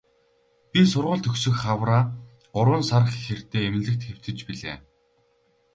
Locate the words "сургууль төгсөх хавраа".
0.91-2.03